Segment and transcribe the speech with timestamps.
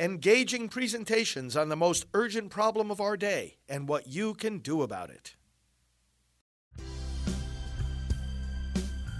[0.00, 4.82] engaging presentations on the most urgent problem of our day and what you can do
[4.82, 5.34] about it.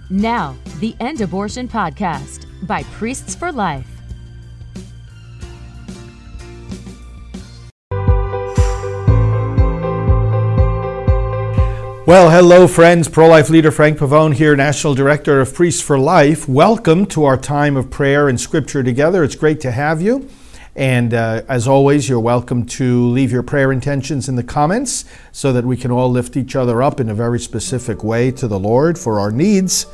[0.09, 3.85] Now, the End Abortion Podcast by Priests for Life.
[12.07, 13.07] Well, hello, friends.
[13.07, 16.47] Pro life leader Frank Pavone here, National Director of Priests for Life.
[16.47, 19.23] Welcome to our time of prayer and scripture together.
[19.23, 20.27] It's great to have you.
[20.79, 25.51] And uh, as always, you're welcome to leave your prayer intentions in the comments so
[25.51, 28.57] that we can all lift each other up in a very specific way to the
[28.57, 29.87] Lord for our needs.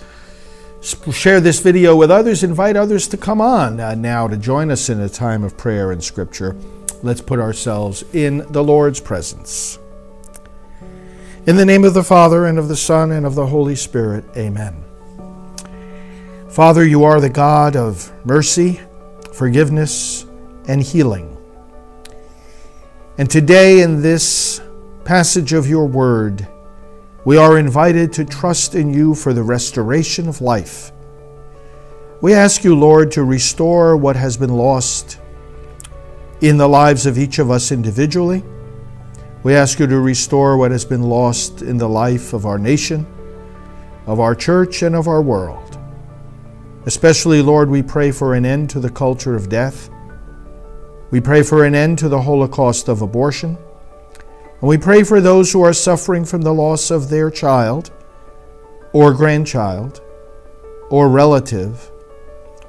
[1.12, 2.44] Share this video with others.
[2.44, 5.92] Invite others to come on uh, now to join us in a time of prayer
[5.92, 6.56] and scripture.
[7.02, 9.80] Let's put ourselves in the Lord's presence.
[11.48, 14.24] In the name of the Father, and of the Son, and of the Holy Spirit,
[14.38, 14.84] amen.
[16.48, 18.80] Father, you are the God of mercy,
[19.34, 20.28] forgiveness,
[20.68, 21.38] and healing.
[23.18, 24.62] And today, in this
[25.04, 26.48] passage of your word,
[27.24, 30.92] we are invited to trust in you for the restoration of life.
[32.22, 35.20] We ask you, Lord, to restore what has been lost
[36.42, 38.44] in the lives of each of us individually
[39.46, 43.06] we ask you to restore what has been lost in the life of our nation,
[44.08, 45.78] of our church, and of our world.
[46.88, 49.92] Especially, Lord, we pray for an end to the culture of death.
[51.12, 53.58] We pray for an end to the holocaust of abortion.
[54.62, 57.92] And we pray for those who are suffering from the loss of their child
[58.94, 60.02] or grandchild
[60.90, 61.92] or relative.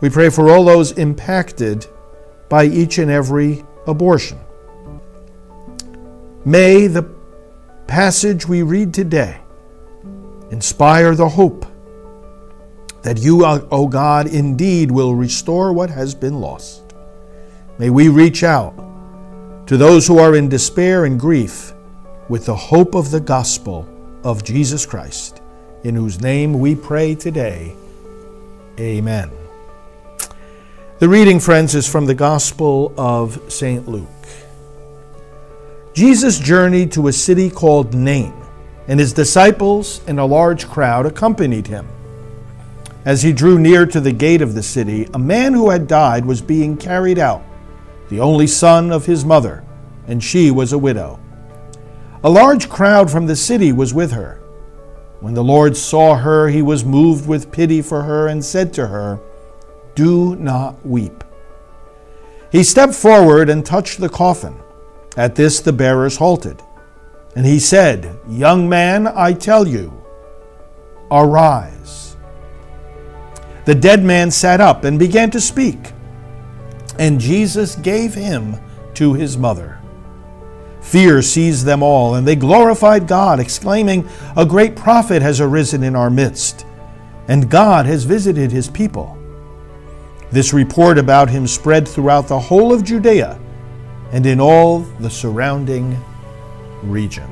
[0.00, 1.86] We pray for all those impacted
[2.48, 4.38] by each and every abortion.
[6.44, 7.08] May the
[7.86, 9.40] passage we read today
[10.50, 11.66] inspire the hope
[13.02, 16.85] that you, O God, indeed will restore what has been lost.
[17.78, 18.74] May we reach out
[19.66, 21.72] to those who are in despair and grief
[22.28, 23.86] with the hope of the gospel
[24.24, 25.42] of Jesus Christ,
[25.84, 27.76] in whose name we pray today.
[28.80, 29.30] Amen.
[30.98, 33.86] The reading, friends, is from the Gospel of St.
[33.86, 34.08] Luke.
[35.92, 38.32] Jesus journeyed to a city called Nain,
[38.88, 41.86] and his disciples and a large crowd accompanied him.
[43.04, 46.24] As he drew near to the gate of the city, a man who had died
[46.24, 47.44] was being carried out,
[48.08, 49.64] the only son of his mother,
[50.06, 51.20] and she was a widow.
[52.24, 54.40] A large crowd from the city was with her.
[55.20, 58.86] When the Lord saw her, he was moved with pity for her and said to
[58.86, 59.20] her,
[59.94, 61.24] Do not weep.
[62.52, 64.56] He stepped forward and touched the coffin.
[65.16, 66.62] At this, the bearers halted.
[67.34, 69.92] And he said, Young man, I tell you,
[71.10, 72.16] arise.
[73.64, 75.92] The dead man sat up and began to speak.
[76.98, 78.56] And Jesus gave him
[78.94, 79.78] to his mother.
[80.80, 85.96] Fear seized them all, and they glorified God, exclaiming, A great prophet has arisen in
[85.96, 86.64] our midst,
[87.28, 89.18] and God has visited his people.
[90.30, 93.38] This report about him spread throughout the whole of Judea
[94.12, 95.96] and in all the surrounding
[96.82, 97.28] region.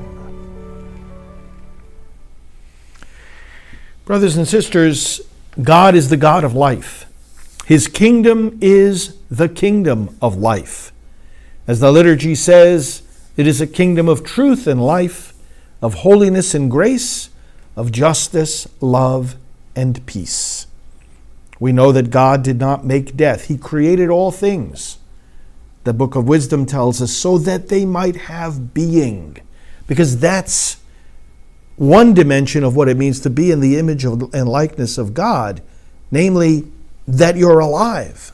[4.05, 5.21] Brothers and sisters,
[5.61, 7.05] God is the God of life.
[7.65, 10.91] His kingdom is the kingdom of life.
[11.67, 13.01] As the liturgy says,
[13.37, 15.33] it is a kingdom of truth and life,
[15.81, 17.29] of holiness and grace,
[17.75, 19.35] of justice, love,
[19.75, 20.67] and peace.
[21.59, 24.97] We know that God did not make death, He created all things
[25.85, 29.37] the book of wisdom tells us, so that they might have being.
[29.87, 30.77] Because that's
[31.77, 35.13] one dimension of what it means to be in the image of, and likeness of
[35.13, 35.61] God,
[36.11, 36.65] namely,
[37.07, 38.31] that you're alive.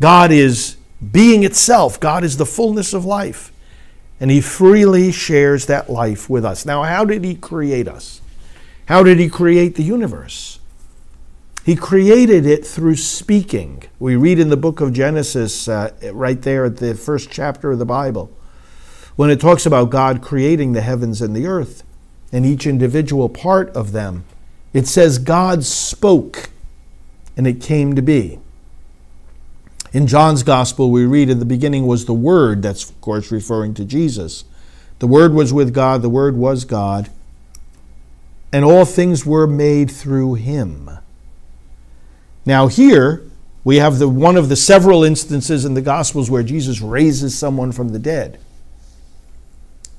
[0.00, 0.76] God is
[1.12, 3.52] being itself, God is the fullness of life.
[4.20, 6.64] And He freely shares that life with us.
[6.64, 8.20] Now, how did He create us?
[8.86, 10.60] How did He create the universe?
[11.64, 13.84] He created it through speaking.
[13.98, 17.78] We read in the book of Genesis, uh, right there at the first chapter of
[17.78, 18.30] the Bible,
[19.16, 21.82] when it talks about God creating the heavens and the earth
[22.32, 24.24] and each individual part of them.
[24.74, 26.50] It says God spoke
[27.36, 28.40] and it came to be.
[29.94, 33.74] In John's Gospel, we read in the beginning was the Word, that's of course referring
[33.74, 34.44] to Jesus.
[34.98, 37.10] The Word was with God, the Word was God,
[38.52, 40.90] and all things were made through Him.
[42.44, 43.22] Now, here
[43.62, 47.70] we have the, one of the several instances in the Gospels where Jesus raises someone
[47.70, 48.40] from the dead.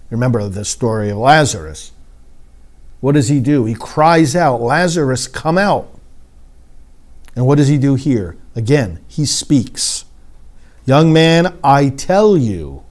[0.09, 1.93] Remember the story of Lazarus.
[2.99, 3.63] What does he do?
[3.63, 5.87] He cries out, Lazarus, come out.
[7.33, 8.35] And what does he do here?
[8.55, 10.05] Again, he speaks.
[10.85, 12.83] Young man, I tell you,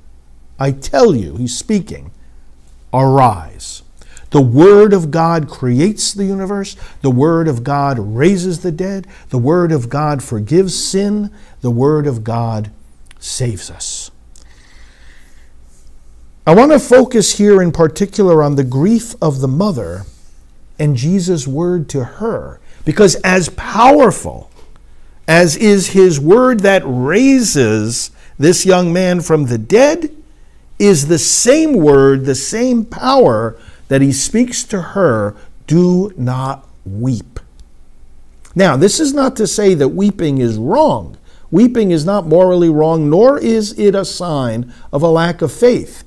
[0.59, 2.11] I tell you, he's speaking,
[2.93, 3.83] arise.
[4.31, 6.77] The Word of God creates the universe.
[7.03, 9.07] The Word of God raises the dead.
[9.29, 11.31] The Word of God forgives sin.
[11.61, 12.73] The Word of God
[13.21, 14.11] saves us.
[16.47, 20.03] I want to focus here in particular on the grief of the mother
[20.79, 24.51] and Jesus' word to her, because as powerful
[25.27, 30.11] as is his word that raises this young man from the dead,
[30.79, 33.57] is the same word, the same power
[33.89, 35.37] that he speaks to her
[35.67, 37.41] do not weep.
[38.55, 41.17] Now, this is not to say that weeping is wrong.
[41.51, 46.05] Weeping is not morally wrong, nor is it a sign of a lack of faith.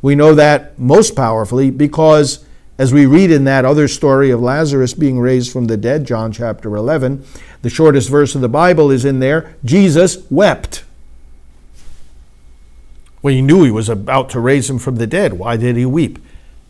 [0.00, 2.44] We know that most powerfully because,
[2.78, 6.30] as we read in that other story of Lazarus being raised from the dead, John
[6.30, 7.24] chapter 11,
[7.62, 10.84] the shortest verse of the Bible is in there Jesus wept.
[13.20, 15.34] Well, he knew he was about to raise him from the dead.
[15.34, 16.20] Why did he weep?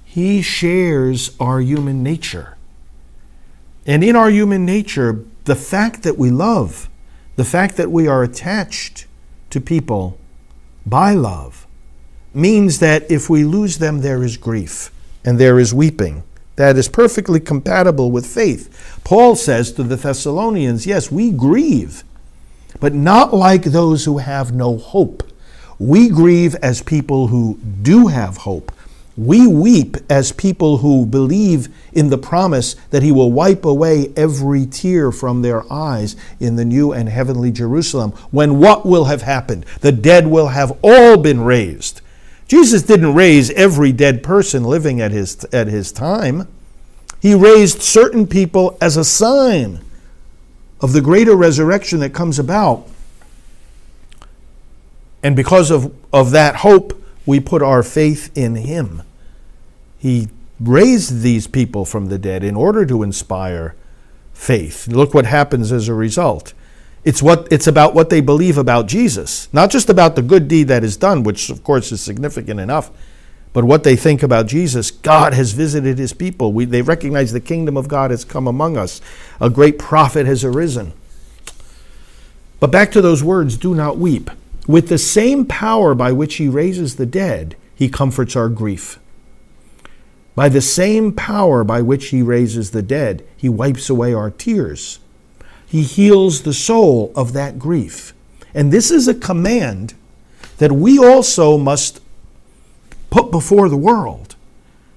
[0.03, 2.57] He shares our human nature.
[3.87, 6.89] And in our human nature, the fact that we love,
[7.37, 9.07] the fact that we are attached
[9.51, 10.19] to people
[10.87, 11.67] by love,
[12.33, 14.91] means that if we lose them, there is grief
[15.25, 16.23] and there is weeping.
[16.57, 19.01] That is perfectly compatible with faith.
[19.05, 22.03] Paul says to the Thessalonians, Yes, we grieve,
[22.81, 25.23] but not like those who have no hope.
[25.79, 28.73] We grieve as people who do have hope.
[29.17, 34.65] We weep as people who believe in the promise that He will wipe away every
[34.65, 38.13] tear from their eyes in the new and heavenly Jerusalem.
[38.31, 39.67] When what will have happened?
[39.81, 42.01] The dead will have all been raised.
[42.49, 46.49] Jesus didn't raise every dead person living at his, at his time.
[47.21, 49.81] He raised certain people as a sign
[50.81, 52.89] of the greater resurrection that comes about.
[55.23, 59.03] And because of, of that hope, we put our faith in Him.
[59.99, 60.29] He
[60.61, 63.75] raised these people from the dead in order to inspire
[64.33, 64.89] faith.
[64.89, 66.55] Look what happens as a result.
[67.05, 70.69] It's, what, it's about what they believe about Jesus, not just about the good deed
[70.69, 72.91] that is done, which of course is significant enough,
[73.53, 74.91] but what they think about Jesus.
[74.91, 76.53] God has visited his people.
[76.53, 79.01] We, they recognize the kingdom of God has come among us.
[79.41, 80.93] A great prophet has arisen.
[82.61, 84.31] But back to those words do not weep.
[84.67, 88.99] With the same power by which he raises the dead, he comforts our grief.
[90.35, 95.01] By the same power by which he raises the dead, he wipes away our tears.
[95.69, 98.15] He heals the soul of that grief.
[98.55, 99.95] And this is a command
[100.57, 102.01] that we also must
[103.11, 104.35] put before the world.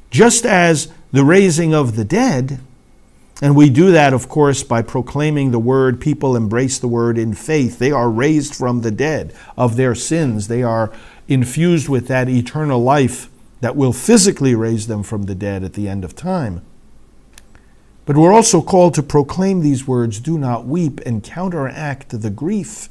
[0.09, 2.59] Just as the raising of the dead,
[3.41, 5.99] and we do that, of course, by proclaiming the word.
[5.99, 7.79] People embrace the word in faith.
[7.79, 10.47] They are raised from the dead of their sins.
[10.47, 10.93] They are
[11.27, 13.29] infused with that eternal life
[13.61, 16.61] that will physically raise them from the dead at the end of time.
[18.05, 22.89] But we're also called to proclaim these words do not weep and counteract the grief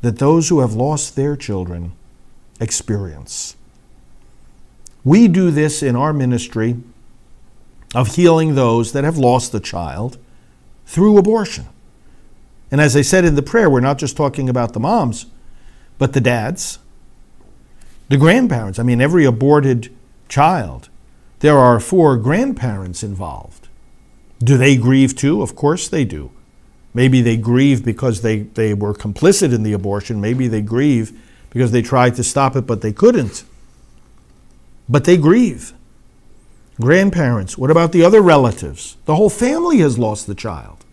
[0.00, 1.92] that those who have lost their children
[2.60, 3.56] experience.
[5.04, 6.76] We do this in our ministry
[7.94, 10.18] of healing those that have lost a child
[10.86, 11.66] through abortion.
[12.70, 15.26] And as I said in the prayer, we're not just talking about the moms,
[15.98, 16.78] but the dads,
[18.08, 18.78] the grandparents.
[18.78, 19.94] I mean, every aborted
[20.28, 20.88] child,
[21.40, 23.68] there are four grandparents involved.
[24.42, 25.42] Do they grieve too?
[25.42, 26.30] Of course they do.
[26.94, 30.20] Maybe they grieve because they, they were complicit in the abortion.
[30.20, 31.18] Maybe they grieve
[31.50, 33.44] because they tried to stop it but they couldn't.
[34.88, 35.72] But they grieve.
[36.80, 38.96] Grandparents, what about the other relatives?
[39.04, 40.84] The whole family has lost the child.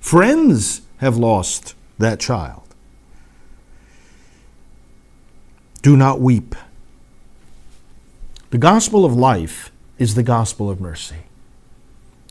[0.00, 2.62] Friends have lost that child.
[5.82, 6.54] Do not weep.
[8.50, 11.25] The gospel of life is the gospel of mercy.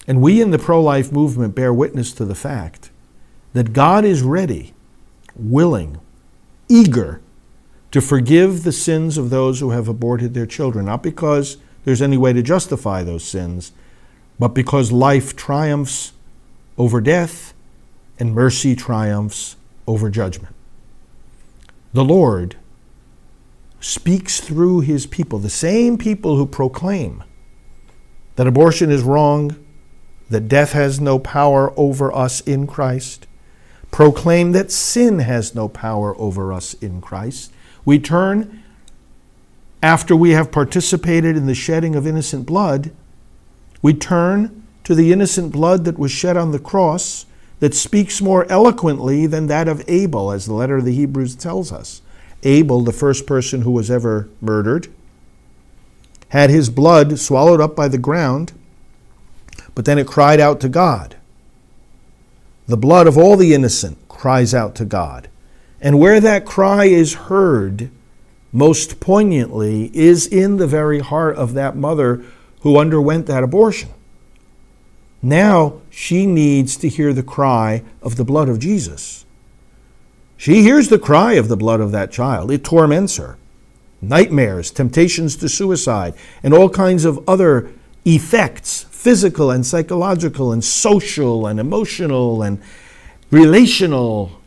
[0.08, 2.92] And we in the pro life movement bear witness to the fact
[3.54, 4.74] that God is ready,
[5.36, 6.00] willing,
[6.70, 7.22] eager
[7.92, 12.18] to forgive the sins of those who have aborted their children, not because there's any
[12.18, 13.72] way to justify those sins,
[14.38, 16.12] but because life triumphs
[16.78, 17.54] over death
[18.20, 19.56] and mercy triumphs
[19.88, 20.54] over judgment.
[21.94, 22.58] The Lord
[23.80, 27.24] speaks through his people, the same people who proclaim
[28.36, 29.56] that abortion is wrong,
[30.30, 33.28] that death has no power over us in Christ,
[33.92, 37.52] proclaim that sin has no power over us in Christ.
[37.84, 38.64] We turn,
[39.84, 42.92] after we have participated in the shedding of innocent blood,
[43.82, 47.26] we turn to the innocent blood that was shed on the cross
[47.60, 51.72] that speaks more eloquently than that of Abel, as the letter of the Hebrews tells
[51.72, 52.02] us.
[52.44, 54.88] Abel, the first person who was ever murdered,
[56.30, 58.54] had his blood swallowed up by the ground,
[59.76, 61.18] but then it cried out to God.
[62.68, 65.30] The blood of all the innocent cries out to God.
[65.80, 67.92] And where that cry is heard
[68.52, 72.24] most poignantly is in the very heart of that mother
[72.62, 73.90] who underwent that abortion.
[75.22, 79.26] Now she needs to hear the cry of the blood of Jesus.
[80.38, 82.50] She hears the cry of the blood of that child.
[82.50, 83.38] It torments her.
[84.02, 86.14] Nightmares, temptations to suicide,
[86.44, 87.72] and all kinds of other
[88.06, 92.62] effects physical and psychological and social and emotional and
[93.32, 94.40] relational.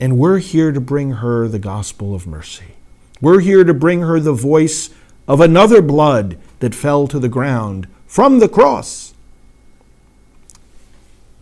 [0.00, 2.74] And we're here to bring her the gospel of mercy.
[3.20, 4.90] We're here to bring her the voice
[5.26, 9.14] of another blood that fell to the ground from the cross.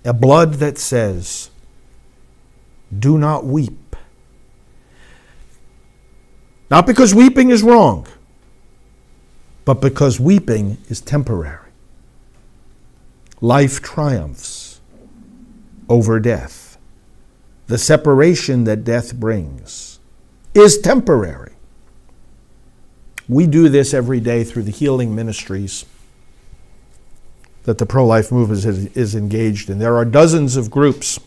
[0.04, 1.50] A blood that says,
[2.96, 3.96] Do not weep.
[6.70, 8.06] Not because weeping is wrong,
[9.64, 11.70] but because weeping is temporary.
[13.40, 14.80] Life triumphs
[15.88, 16.78] over death.
[17.66, 19.98] The separation that death brings
[20.54, 21.52] is temporary.
[23.28, 25.86] We do this every day through the healing ministries
[27.64, 29.78] that the pro life movement is, is engaged in.
[29.78, 31.20] There are dozens of groups.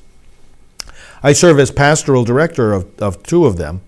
[1.23, 3.81] I serve as pastoral director of, of two of them,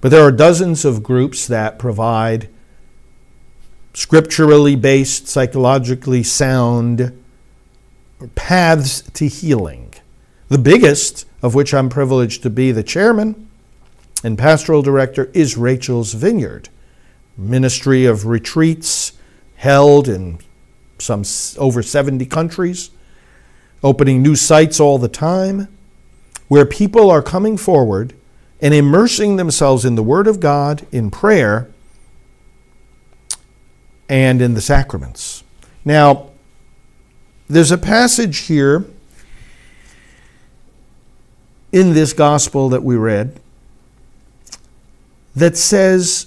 [0.00, 2.48] but there are dozens of groups that provide
[3.94, 7.12] scripturally based, psychologically sound
[8.34, 9.92] paths to healing.
[10.48, 13.48] The biggest, of which I'm privileged to be the chairman
[14.24, 16.68] and pastoral director, is Rachel's Vineyard,
[17.36, 19.12] ministry of retreats
[19.56, 20.38] held in
[20.98, 21.22] some
[21.58, 22.90] over 70 countries,
[23.82, 25.68] opening new sites all the time,
[26.48, 28.14] where people are coming forward
[28.60, 31.70] and immersing themselves in the Word of God, in prayer,
[34.08, 35.44] and in the sacraments.
[35.84, 36.30] Now,
[37.48, 38.84] there's a passage here
[41.72, 43.40] in this gospel that we read
[45.36, 46.26] that says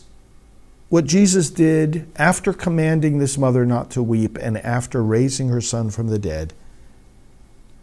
[0.89, 5.89] what Jesus did after commanding this mother not to weep and after raising her son
[5.89, 6.53] from the dead,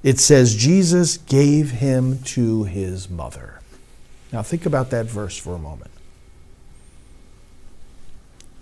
[0.02, 3.60] it says Jesus gave him to his mother.
[4.32, 5.90] Now think about that verse for a moment.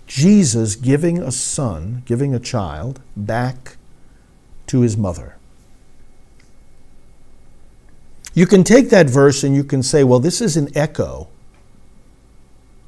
[0.07, 3.77] Jesus giving a son, giving a child back
[4.67, 5.35] to his mother.
[8.33, 11.27] You can take that verse and you can say, well, this is an echo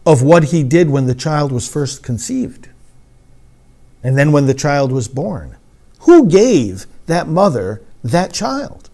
[0.05, 2.69] of what he did when the child was first conceived
[4.01, 5.57] and then when the child was born.
[6.01, 8.89] Who gave that mother that child?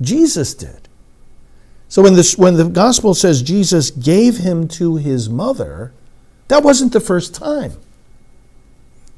[0.00, 0.88] Jesus did.
[1.88, 5.92] So when, this, when the gospel says Jesus gave him to his mother,
[6.48, 7.72] that wasn't the first time.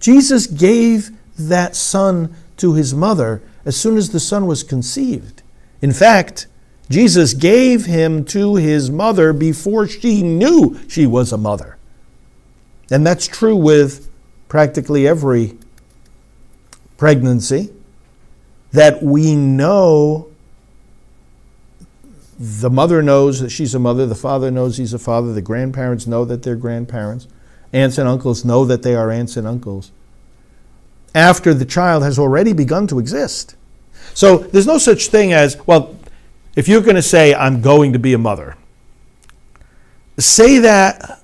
[0.00, 5.42] Jesus gave that son to his mother as soon as the son was conceived.
[5.82, 6.46] In fact,
[6.88, 11.76] Jesus gave him to his mother before she knew she was a mother.
[12.90, 14.10] And that's true with
[14.48, 15.56] practically every
[16.96, 17.72] pregnancy,
[18.72, 20.29] that we know
[22.42, 26.06] the mother knows that she's a mother, the father knows he's a father, the grandparents
[26.06, 27.28] know that they're grandparents,
[27.74, 29.92] aunts and uncles know that they are aunts and uncles,
[31.14, 33.56] after the child has already begun to exist.
[34.14, 35.94] So there's no such thing as, well,
[36.56, 38.56] if you're going to say, I'm going to be a mother,
[40.16, 41.20] say that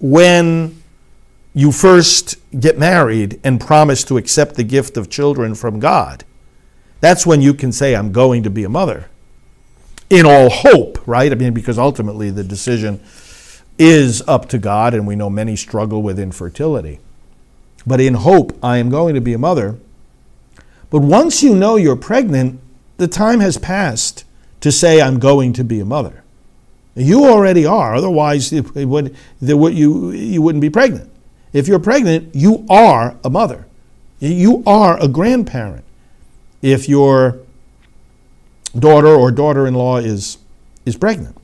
[0.00, 0.82] when
[1.54, 6.24] you first get married and promise to accept the gift of children from God.
[7.00, 9.08] That's when you can say, I'm going to be a mother.
[10.12, 11.32] In all hope, right?
[11.32, 13.00] I mean, because ultimately the decision
[13.78, 17.00] is up to God, and we know many struggle with infertility.
[17.86, 19.78] But in hope, I am going to be a mother.
[20.90, 22.60] But once you know you're pregnant,
[22.98, 24.24] the time has passed
[24.60, 26.22] to say, I'm going to be a mother.
[26.94, 31.10] You already are, otherwise, it would, you, you wouldn't be pregnant.
[31.54, 33.66] If you're pregnant, you are a mother.
[34.20, 35.86] You are a grandparent.
[36.60, 37.38] If your
[38.78, 40.38] daughter or daughter in law is,
[40.84, 41.36] is pregnant,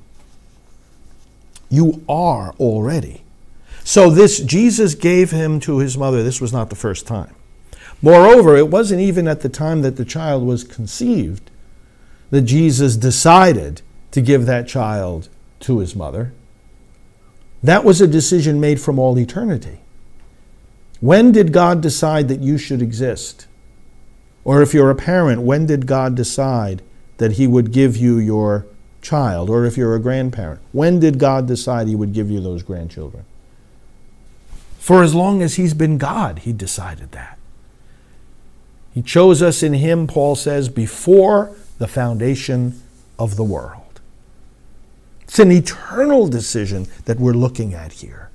[1.70, 3.22] you are already.
[3.84, 6.22] So, this Jesus gave him to his mother.
[6.22, 7.34] This was not the first time.
[8.02, 11.50] Moreover, it wasn't even at the time that the child was conceived
[12.30, 15.28] that Jesus decided to give that child
[15.60, 16.32] to his mother.
[17.62, 19.80] That was a decision made from all eternity.
[21.00, 23.46] When did God decide that you should exist?
[24.44, 26.82] Or if you're a parent, when did God decide
[27.18, 28.66] that He would give you your
[29.02, 29.50] child?
[29.50, 33.24] Or if you're a grandparent, when did God decide He would give you those grandchildren?
[34.78, 37.38] For as long as He's been God, He decided that.
[38.94, 42.82] He chose us in Him, Paul says, before the foundation
[43.18, 44.00] of the world.
[45.22, 48.30] It's an eternal decision that we're looking at here.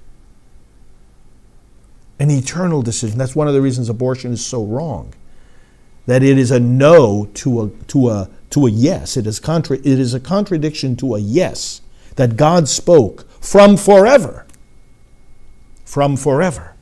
[2.20, 3.18] An eternal decision.
[3.18, 5.14] That's one of the reasons abortion is so wrong.
[6.06, 9.16] That it is a no to a, to a, to a yes.
[9.18, 11.82] It is, contra- it is a contradiction to a yes
[12.16, 14.46] that God spoke from forever.
[15.86, 16.76] From forever.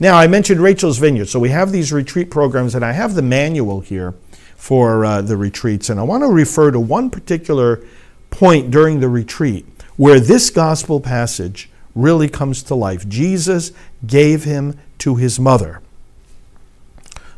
[0.00, 1.26] Now, I mentioned Rachel's Vineyard.
[1.26, 4.14] So we have these retreat programs, and I have the manual here
[4.56, 5.90] for uh, the retreats.
[5.90, 7.84] And I want to refer to one particular
[8.30, 9.66] point during the retreat
[9.96, 13.08] where this gospel passage really comes to life.
[13.08, 13.72] Jesus
[14.04, 15.80] gave him to his mother.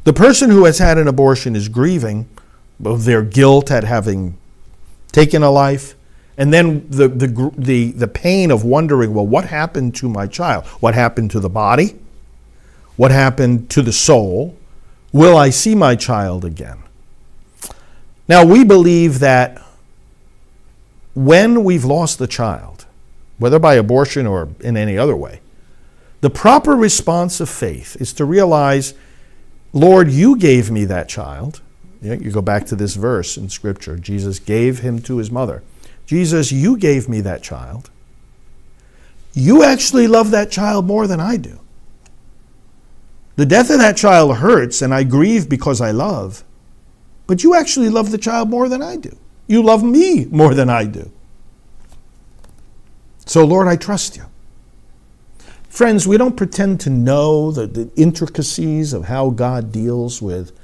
[0.06, 2.28] The person who has had an abortion is grieving
[2.84, 4.38] of their guilt at having
[5.10, 5.96] taken a life,
[6.38, 10.64] and then the, the, the, the pain of wondering, well, what happened to my child?
[10.78, 11.96] What happened to the body?
[12.94, 14.56] What happened to the soul?
[15.10, 16.78] Will I see my child again?
[18.28, 19.60] Now, we believe that
[21.16, 22.86] when we've lost the child,
[23.38, 25.40] whether by abortion or in any other way,
[26.20, 28.94] the proper response of faith is to realize,
[29.76, 31.60] Lord, you gave me that child.
[32.00, 35.62] You go back to this verse in Scripture Jesus gave him to his mother.
[36.06, 37.90] Jesus, you gave me that child.
[39.34, 41.60] You actually love that child more than I do.
[43.34, 46.42] The death of that child hurts, and I grieve because I love.
[47.26, 49.14] But you actually love the child more than I do.
[49.46, 51.10] You love me more than I do.
[53.26, 54.24] So, Lord, I trust you.
[55.76, 60.58] Friends, we don't pretend to know the, the, intricacies of how God deals with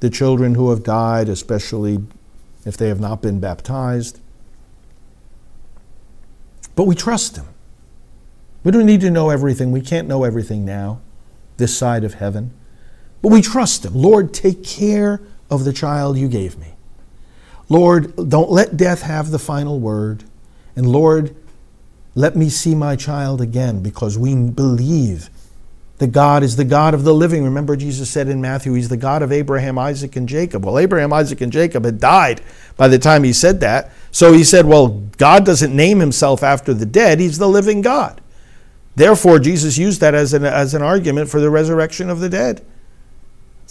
[0.00, 2.00] the children who have died, especially
[2.66, 4.20] if they have not been baptized.
[6.76, 7.46] But we trust Him.
[8.62, 9.72] We don't need to know everything.
[9.72, 11.00] We can't know everything now,
[11.56, 12.52] this side of heaven.
[13.22, 13.94] But we trust Him.
[13.94, 16.74] Lord, take care of the child you gave me.
[17.70, 20.24] Lord, don't let death have the final word.
[20.76, 21.34] And Lord,
[22.18, 25.30] let me see my child again because we believe
[25.98, 27.44] that God is the God of the living.
[27.44, 30.66] Remember, Jesus said in Matthew, He's the God of Abraham, Isaac, and Jacob.
[30.66, 32.40] Well, Abraham, Isaac, and Jacob had died
[32.76, 33.92] by the time he said that.
[34.10, 38.20] So he said, Well, God doesn't name himself after the dead, He's the living God.
[38.96, 42.66] Therefore, Jesus used that as an, as an argument for the resurrection of the dead.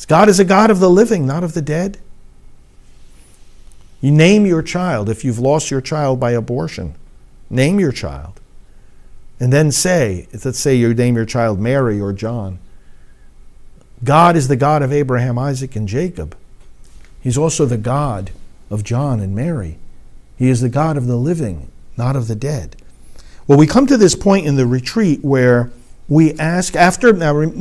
[0.07, 1.97] God is a God of the living, not of the dead.
[3.99, 6.95] You name your child if you've lost your child by abortion.
[7.49, 8.39] Name your child.
[9.39, 12.60] And then say, let's say you name your child Mary or John.
[14.03, 16.36] God is the God of Abraham, Isaac, and Jacob.
[17.21, 18.31] He's also the God
[18.69, 19.77] of John and Mary.
[20.38, 22.75] He is the God of the living, not of the dead.
[23.47, 25.71] Well, we come to this point in the retreat where
[26.10, 27.51] we ask after now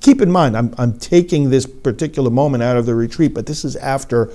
[0.00, 3.64] keep in mind I'm, I'm taking this particular moment out of the retreat but this
[3.64, 4.30] is after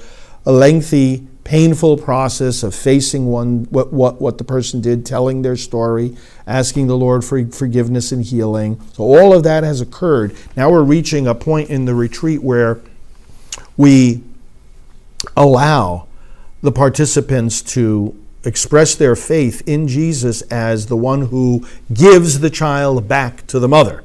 [0.45, 5.55] a lengthy painful process of facing one what, what, what the person did telling their
[5.55, 10.69] story asking the lord for forgiveness and healing so all of that has occurred now
[10.69, 12.79] we're reaching a point in the retreat where
[13.75, 14.21] we
[15.35, 16.07] allow
[16.61, 23.07] the participants to express their faith in Jesus as the one who gives the child
[23.07, 24.03] back to the mother.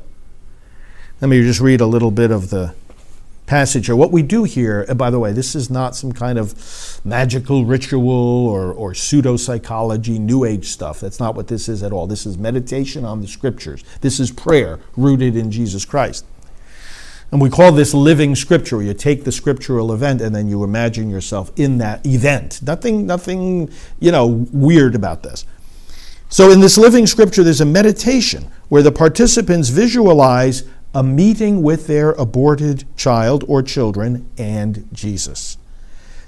[1.20, 2.74] Let me just read a little bit of the
[3.46, 3.96] passage here.
[3.96, 8.46] What we do here, by the way, this is not some kind of magical ritual
[8.48, 11.00] or, or pseudo psychology, new age stuff.
[11.00, 12.06] That's not what this is at all.
[12.06, 13.84] This is meditation on the scriptures.
[14.00, 16.24] This is prayer rooted in Jesus Christ.
[17.32, 18.82] And we call this living scripture.
[18.82, 22.62] You take the scriptural event and then you imagine yourself in that event.
[22.62, 25.44] Nothing, nothing, you know, weird about this.
[26.28, 31.86] So in this living scripture, there's a meditation where the participants visualize a meeting with
[31.86, 35.58] their aborted child or children and Jesus.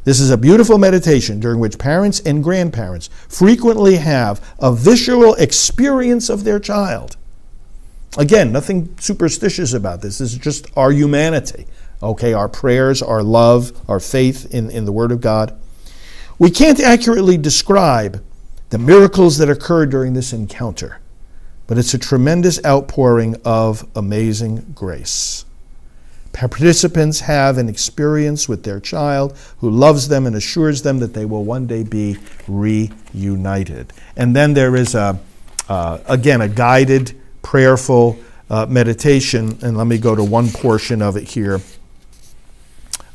[0.05, 6.29] This is a beautiful meditation during which parents and grandparents frequently have a visual experience
[6.29, 7.16] of their child
[8.16, 10.18] Again, nothing superstitious about this.
[10.18, 11.66] This is just our humanity.
[12.03, 15.59] Okay, our prayers, our love, our faith in, in the Word of God.
[16.38, 18.25] We can't accurately describe
[18.71, 21.01] the miracles that occurred during this encounter,
[21.68, 25.44] but it's a tremendous outpouring of amazing grace.
[26.33, 31.24] Participants have an experience with their child who loves them and assures them that they
[31.24, 32.16] will one day be
[32.48, 33.92] reunited.
[34.16, 35.18] And then there is, a,
[35.68, 38.18] uh, again, a guided prayerful
[38.50, 41.61] uh, meditation, and let me go to one portion of it here.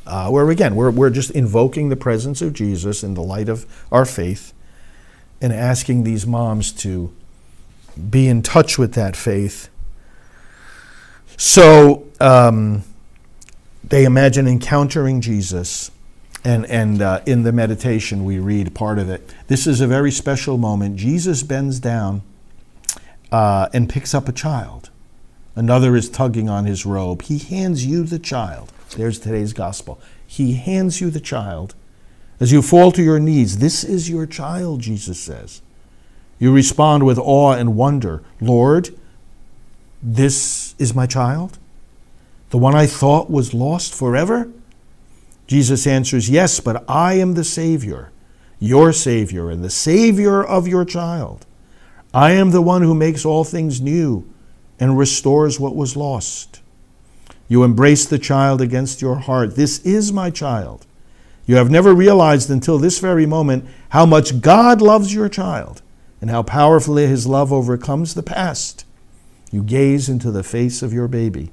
[0.05, 3.65] uh, where again, we're, we're just invoking the presence of Jesus in the light of
[3.91, 4.53] our faith
[5.41, 7.13] and asking these moms to
[8.10, 9.69] be in touch with that faith.
[11.38, 12.84] So um,
[13.84, 15.91] they imagine encountering Jesus.
[16.45, 19.34] And, and uh, in the meditation, we read part of it.
[19.47, 20.97] This is a very special moment.
[20.97, 22.21] Jesus bends down
[23.32, 24.89] uh, and picks up a child.
[25.56, 27.21] Another is tugging on his robe.
[27.23, 28.73] He hands you the child.
[28.97, 30.01] There's today's gospel.
[30.25, 31.75] He hands you the child.
[32.39, 35.62] As you fall to your knees, this is your child, Jesus says.
[36.39, 38.89] You respond with awe and wonder Lord,
[40.01, 41.57] this is my child?
[42.49, 44.51] The one I thought was lost forever?
[45.47, 48.11] Jesus answers, Yes, but I am the Savior,
[48.59, 51.45] your Savior, and the Savior of your child.
[52.13, 54.27] I am the one who makes all things new
[54.79, 56.61] and restores what was lost.
[57.47, 59.55] You embrace the child against your heart.
[59.55, 60.85] This is my child.
[61.45, 65.82] You have never realized until this very moment how much God loves your child
[66.23, 68.86] and how powerfully his love overcomes the past.
[69.51, 71.51] You gaze into the face of your baby.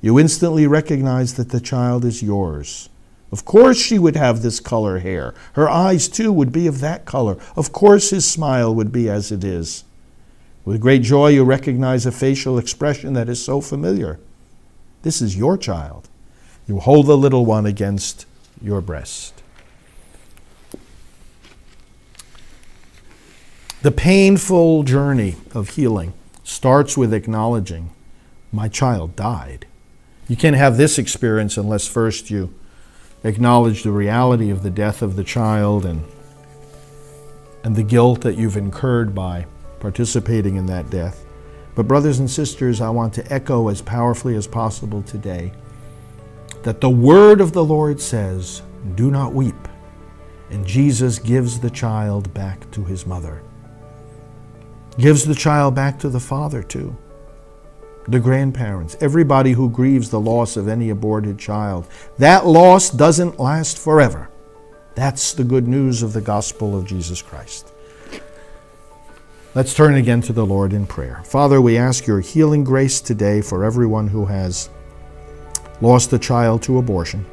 [0.00, 2.88] You instantly recognize that the child is yours.
[3.32, 5.34] Of course, she would have this color hair.
[5.54, 7.36] Her eyes, too, would be of that color.
[7.56, 9.82] Of course, his smile would be as it is.
[10.64, 14.20] With great joy, you recognize a facial expression that is so familiar.
[15.02, 16.08] This is your child.
[16.68, 18.26] You hold the little one against
[18.62, 19.41] your breast.
[23.82, 26.12] The painful journey of healing
[26.44, 27.90] starts with acknowledging
[28.52, 29.66] my child died.
[30.28, 32.54] You can't have this experience unless first you
[33.24, 36.04] acknowledge the reality of the death of the child and,
[37.64, 39.46] and the guilt that you've incurred by
[39.80, 41.24] participating in that death.
[41.74, 45.52] But, brothers and sisters, I want to echo as powerfully as possible today
[46.62, 48.62] that the word of the Lord says,
[48.94, 49.66] Do not weep.
[50.50, 53.42] And Jesus gives the child back to his mother
[54.98, 56.96] gives the child back to the father, too.
[58.08, 61.86] The grandparents, everybody who grieves the loss of any aborted child.
[62.18, 64.28] That loss doesn't last forever.
[64.94, 67.72] That's the good news of the gospel of Jesus Christ.
[69.54, 71.22] Let's turn again to the Lord in prayer.
[71.24, 74.70] Father, we ask your healing grace today for everyone who has
[75.80, 77.26] lost a child to abortion.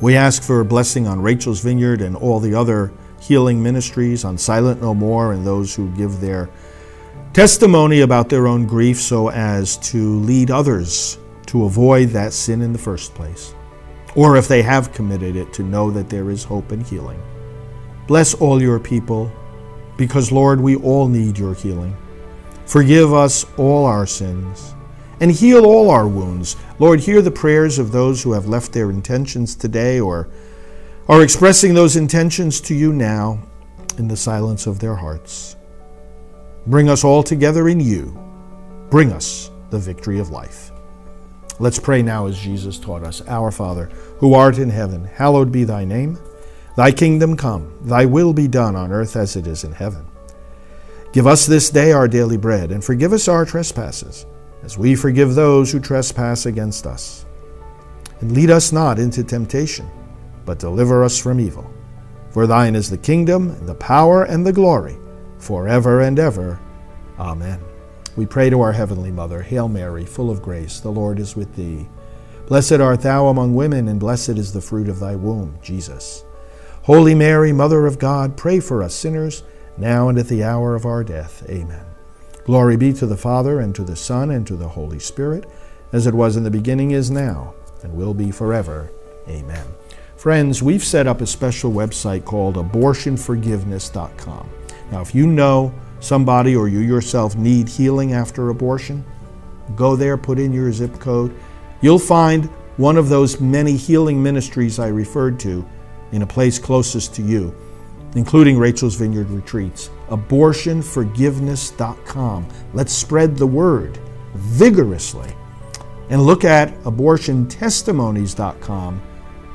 [0.00, 2.92] We ask for a blessing on Rachel's Vineyard and all the other
[3.26, 6.50] healing ministries, on Silent No More, and those who give their
[7.32, 12.72] testimony about their own grief so as to lead others to avoid that sin in
[12.72, 13.54] the first place.
[14.14, 17.20] Or if they have committed it, to know that there is hope and healing.
[18.06, 19.32] Bless all your people,
[19.96, 21.96] because, Lord, we all need your healing.
[22.66, 24.74] Forgive us all our sins
[25.20, 26.56] and heal all our wounds.
[26.78, 30.28] Lord, hear the prayers of those who have left their intentions today or
[31.06, 33.38] are expressing those intentions to you now
[33.98, 35.54] in the silence of their hearts.
[36.66, 38.18] Bring us all together in you.
[38.88, 40.70] Bring us the victory of life.
[41.58, 45.64] Let's pray now as Jesus taught us Our Father, who art in heaven, hallowed be
[45.64, 46.18] thy name.
[46.74, 50.06] Thy kingdom come, thy will be done on earth as it is in heaven.
[51.12, 54.24] Give us this day our daily bread, and forgive us our trespasses,
[54.62, 57.26] as we forgive those who trespass against us.
[58.20, 59.88] And lead us not into temptation
[60.44, 61.72] but deliver us from evil.
[62.30, 64.96] For thine is the kingdom, and the power, and the glory,
[65.38, 66.58] forever and ever.
[67.18, 67.60] Amen.
[68.16, 71.54] We pray to our Heavenly Mother, Hail Mary, full of grace, the Lord is with
[71.54, 71.88] thee.
[72.46, 76.24] Blessed art thou among women, and blessed is the fruit of thy womb, Jesus.
[76.82, 79.42] Holy Mary, Mother of God, pray for us sinners,
[79.78, 81.42] now and at the hour of our death.
[81.48, 81.86] Amen.
[82.44, 85.46] Glory be to the Father, and to the Son, and to the Holy Spirit,
[85.92, 88.90] as it was in the beginning, is now, and will be forever.
[89.28, 89.66] Amen.
[90.24, 94.50] Friends, we've set up a special website called abortionforgiveness.com.
[94.90, 99.04] Now, if you know somebody or you yourself need healing after abortion,
[99.76, 101.38] go there, put in your zip code.
[101.82, 102.46] You'll find
[102.78, 105.62] one of those many healing ministries I referred to
[106.12, 107.54] in a place closest to you,
[108.14, 109.90] including Rachel's Vineyard Retreats.
[110.08, 112.48] Abortionforgiveness.com.
[112.72, 113.98] Let's spread the word
[114.32, 115.36] vigorously.
[116.08, 119.02] And look at abortiontestimonies.com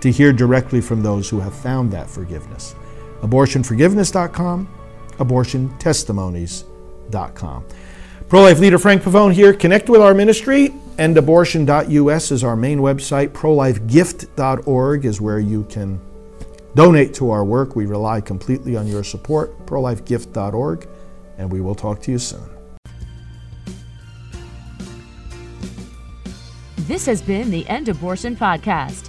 [0.01, 2.75] to hear directly from those who have found that forgiveness.
[3.21, 4.67] AbortionForgiveness.com,
[5.17, 7.65] AbortionTestimonies.com.
[8.29, 9.53] Pro life leader Frank Pavone here.
[9.53, 13.29] Connect with our ministry, and abortion.us is our main website.
[13.29, 15.99] ProLifeGift.org is where you can
[16.75, 17.75] donate to our work.
[17.75, 19.65] We rely completely on your support.
[19.65, 20.87] ProLifeGift.org,
[21.39, 22.47] and we will talk to you soon.
[26.77, 29.08] This has been the End Abortion Podcast.